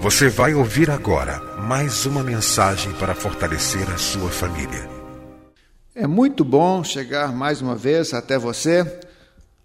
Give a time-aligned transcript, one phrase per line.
[0.00, 4.88] Você vai ouvir agora mais uma mensagem para fortalecer a sua família.
[5.94, 9.00] É muito bom chegar mais uma vez até você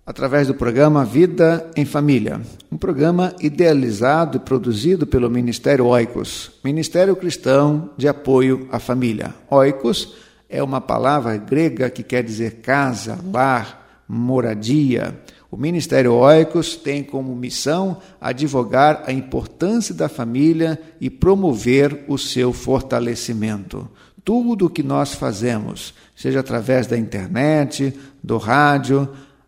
[0.06, 7.16] através do programa Vida em Família, um programa idealizado e produzido pelo Ministério Oicos, Ministério
[7.16, 9.34] Cristão de Apoio à Família.
[9.50, 10.18] Oikos
[10.50, 15.18] é uma palavra grega que quer dizer casa, lar, moradia.
[15.56, 22.52] O Ministério Oicos tem como missão advogar a importância da família e promover o seu
[22.52, 23.90] fortalecimento.
[24.22, 29.08] Tudo o que nós fazemos, seja através da internet, do rádio,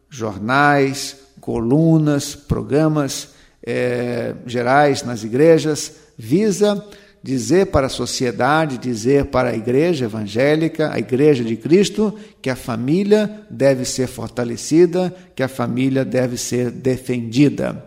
[0.10, 6.88] jornais, colunas, programas eh, gerais nas igrejas, visa
[7.24, 12.56] dizer para a sociedade, dizer para a igreja evangélica, a igreja de Cristo, que a
[12.56, 17.86] família deve ser fortalecida, que a família deve ser defendida.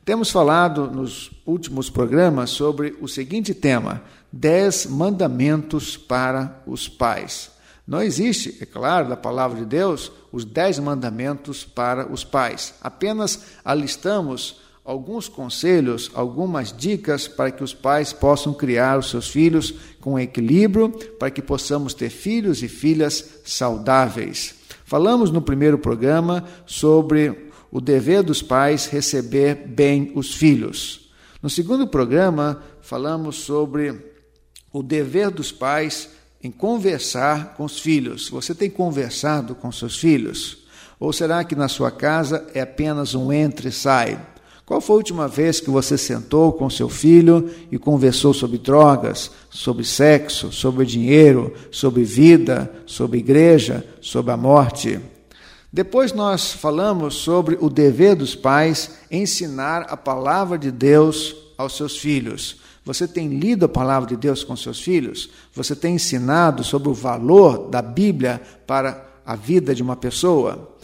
[0.08, 4.00] Temos falado nos últimos programas sobre o seguinte tema:
[4.32, 7.50] Dez Mandamentos para os Pais.
[7.86, 12.72] Não existe, é claro, da palavra de Deus, os dez mandamentos para os pais.
[12.80, 19.74] Apenas alistamos alguns conselhos, algumas dicas para que os pais possam criar os seus filhos
[20.00, 20.88] com equilíbrio,
[21.18, 24.54] para que possamos ter filhos e filhas saudáveis.
[24.86, 31.10] Falamos no primeiro programa sobre o dever dos pais receber bem os filhos.
[31.42, 33.94] No segundo programa, falamos sobre
[34.72, 36.10] o dever dos pais
[36.42, 38.28] em conversar com os filhos.
[38.30, 40.66] Você tem conversado com seus filhos?
[40.98, 44.20] Ou será que na sua casa é apenas um entre e sai?
[44.66, 49.30] Qual foi a última vez que você sentou com seu filho e conversou sobre drogas,
[49.48, 55.00] sobre sexo, sobre dinheiro, sobre vida, sobre igreja, sobre a morte?
[55.72, 61.98] Depois nós falamos sobre o dever dos pais ensinar a palavra de Deus aos seus
[61.98, 62.56] filhos.
[62.84, 65.28] Você tem lido a palavra de Deus com seus filhos?
[65.52, 70.74] Você tem ensinado sobre o valor da Bíblia para a vida de uma pessoa?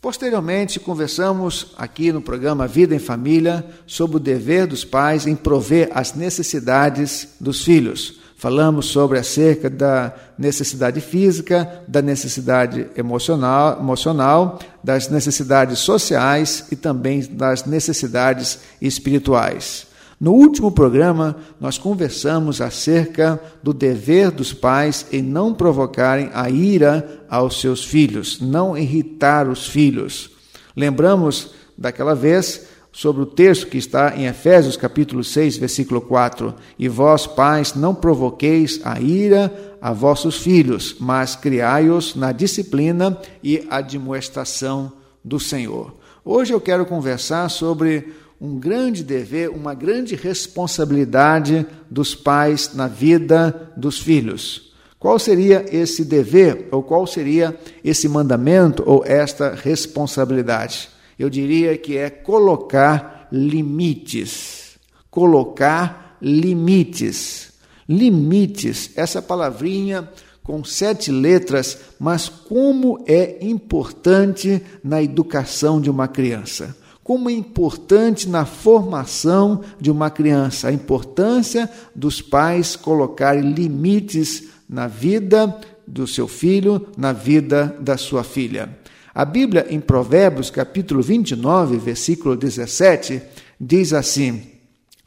[0.00, 5.90] Posteriormente, conversamos aqui no programa Vida em Família sobre o dever dos pais em prover
[5.92, 8.19] as necessidades dos filhos.
[8.40, 17.20] Falamos sobre acerca da necessidade física, da necessidade emocional, emocional, das necessidades sociais e também
[17.20, 19.86] das necessidades espirituais.
[20.18, 27.20] No último programa, nós conversamos acerca do dever dos pais em não provocarem a ira
[27.28, 30.30] aos seus filhos, não irritar os filhos.
[30.74, 36.88] Lembramos daquela vez sobre o texto que está em Efésios capítulo 6, versículo 4: E
[36.88, 44.92] vós, pais, não provoqueis a ira a vossos filhos, mas criai-os na disciplina e admoestação
[45.24, 45.94] do Senhor.
[46.24, 53.72] Hoje eu quero conversar sobre um grande dever, uma grande responsabilidade dos pais na vida
[53.76, 54.72] dos filhos.
[54.98, 60.90] Qual seria esse dever, ou qual seria esse mandamento, ou esta responsabilidade?
[61.20, 64.78] Eu diria que é colocar limites.
[65.10, 67.52] Colocar limites.
[67.86, 70.08] Limites, essa palavrinha
[70.42, 76.74] com sete letras, mas como é importante na educação de uma criança.
[77.04, 84.86] Como é importante na formação de uma criança, a importância dos pais colocarem limites na
[84.86, 85.54] vida
[85.86, 88.80] do seu filho, na vida da sua filha.
[89.14, 93.20] A Bíblia, em Provérbios, capítulo 29, versículo 17,
[93.60, 94.42] diz assim: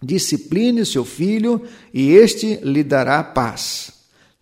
[0.01, 1.61] Discipline seu filho,
[1.94, 3.94] e este lhe dará paz.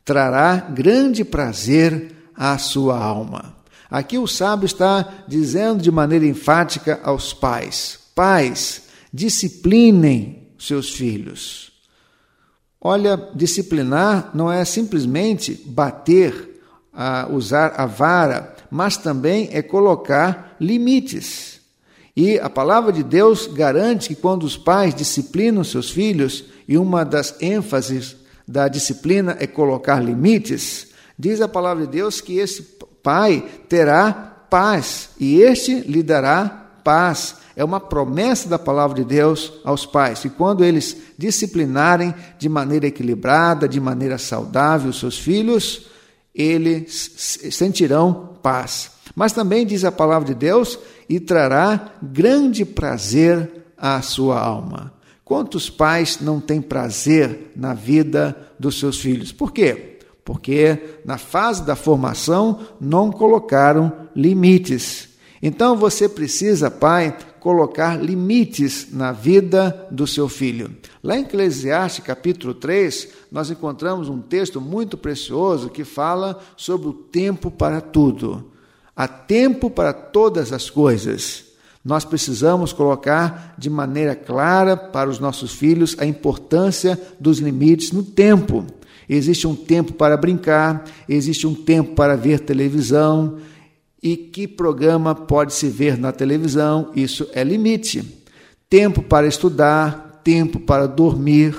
[0.04, 3.56] Trará grande prazer à sua alma.
[3.90, 11.72] Aqui o sábio está dizendo de maneira enfática aos pais: Pais, disciplinem seus filhos.
[12.80, 16.51] Olha, disciplinar não é simplesmente bater,
[17.30, 21.62] usar a vara, mas também é colocar limites.
[22.16, 27.04] E a palavra de Deus garante que quando os pais disciplinam seus filhos, e uma
[27.04, 28.18] das ênfases
[28.48, 32.64] da disciplina é colocar limites, diz a palavra de Deus que esse
[33.02, 34.12] pai terá
[34.50, 37.38] paz e este lhe dará paz.
[37.56, 42.88] É uma promessa da palavra de Deus aos pais, e quando eles disciplinarem de maneira
[42.88, 45.88] equilibrada, de maneira saudável seus filhos,
[46.34, 48.92] eles sentirão paz.
[49.16, 50.80] Mas também diz a palavra de Deus
[51.10, 54.94] e trará grande prazer à sua alma.
[55.24, 59.32] Quantos pais não têm prazer na vida dos seus filhos?
[59.32, 60.00] Por quê?
[60.26, 65.10] Porque na fase da formação não colocaram limites.
[65.42, 70.78] Então você precisa, pai, colocar limites na vida do seu filho.
[71.04, 76.94] Lá em Eclesiastes capítulo 3, nós encontramos um texto muito precioso que fala sobre o
[76.94, 78.52] tempo para tudo.
[78.96, 81.46] Há tempo para todas as coisas.
[81.84, 88.04] Nós precisamos colocar de maneira clara para os nossos filhos a importância dos limites no
[88.04, 88.68] tempo.
[89.10, 93.40] Existe um tempo para brincar, existe um tempo para ver televisão.
[94.02, 96.92] E que programa pode se ver na televisão?
[96.96, 98.26] Isso é limite.
[98.70, 101.56] Tempo para estudar, tempo para dormir,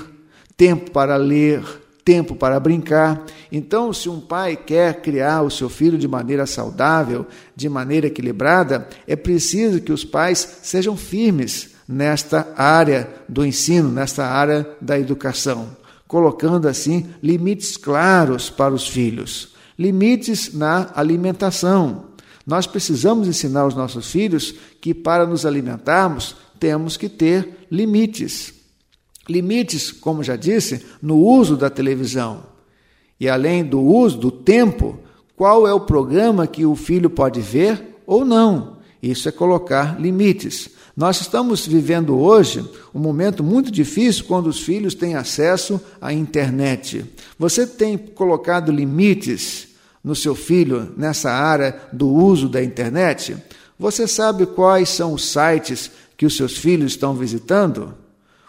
[0.57, 1.63] tempo para ler,
[2.03, 3.23] tempo para brincar.
[3.51, 7.25] Então, se um pai quer criar o seu filho de maneira saudável,
[7.55, 14.25] de maneira equilibrada, é preciso que os pais sejam firmes nesta área do ensino, nesta
[14.25, 22.12] área da educação, colocando assim limites claros para os filhos, limites na alimentação.
[22.45, 28.53] Nós precisamos ensinar aos nossos filhos que para nos alimentarmos temos que ter limites.
[29.29, 32.43] Limites, como já disse, no uso da televisão.
[33.19, 34.99] E além do uso do tempo,
[35.35, 38.77] qual é o programa que o filho pode ver ou não?
[39.01, 40.69] Isso é colocar limites.
[40.95, 42.63] Nós estamos vivendo hoje
[42.93, 47.03] um momento muito difícil quando os filhos têm acesso à internet.
[47.39, 49.72] Você tem colocado limites
[50.03, 53.37] no seu filho nessa área do uso da internet?
[53.79, 57.93] Você sabe quais são os sites que os seus filhos estão visitando?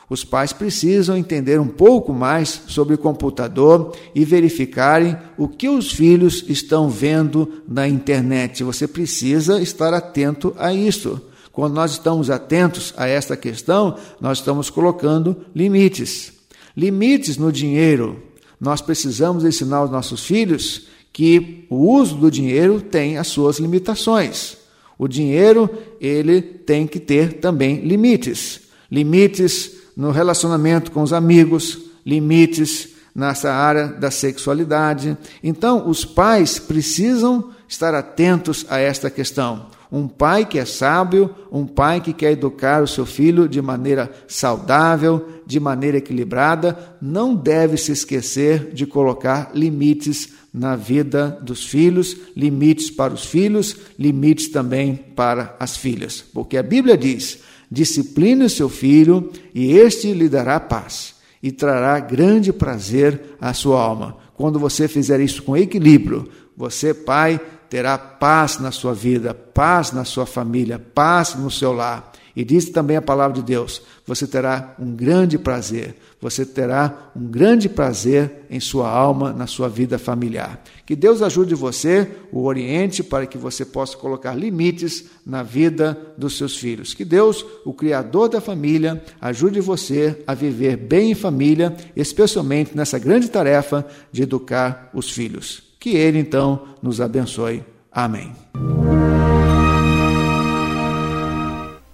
[0.09, 5.93] Os pais precisam entender um pouco mais sobre o computador e verificarem o que os
[5.93, 8.63] filhos estão vendo na internet.
[8.63, 11.21] Você precisa estar atento a isso.
[11.51, 16.33] Quando nós estamos atentos a esta questão, nós estamos colocando limites.
[16.77, 18.23] Limites no dinheiro.
[18.61, 24.57] Nós precisamos ensinar aos nossos filhos que o uso do dinheiro tem as suas limitações.
[24.99, 28.63] O dinheiro, ele tem que ter também limites.
[28.91, 35.17] Limites no relacionamento com os amigos, limites nessa área da sexualidade.
[35.41, 39.67] Então, os pais precisam estar atentos a esta questão.
[39.91, 44.11] Um pai que é sábio, um pai que quer educar o seu filho de maneira
[44.27, 52.17] saudável, de maneira equilibrada, não deve se esquecer de colocar limites na vida dos filhos,
[52.37, 56.25] limites para os filhos, limites também para as filhas.
[56.33, 57.41] Porque a Bíblia diz:
[57.71, 63.81] discipline o seu filho, e este lhe dará paz, e trará grande prazer à sua
[63.81, 64.17] alma.
[64.35, 67.41] Quando você fizer isso com equilíbrio, você, pai,
[67.75, 72.13] terá paz na sua vida, paz na sua família, paz no seu lar.
[72.37, 77.27] E diz também a palavra de Deus: você terá um grande prazer, você terá um
[77.27, 80.63] grande prazer em sua alma, na sua vida familiar.
[80.87, 86.39] Que Deus ajude você, o oriente, para que você possa colocar limites na vida dos
[86.39, 86.95] seus filhos.
[86.95, 93.01] Que Deus, o Criador da família, ajude você a viver bem em família, especialmente nessa
[93.01, 95.74] grande tarefa de educar os filhos.
[95.85, 97.63] Que Ele, então, nos abençoe.
[97.93, 98.33] Amém.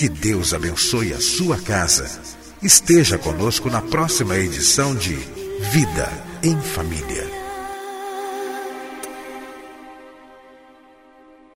[0.01, 2.09] Que Deus abençoe a sua casa.
[2.63, 5.13] Esteja conosco na próxima edição de
[5.75, 6.11] Vida
[6.43, 7.40] em Família.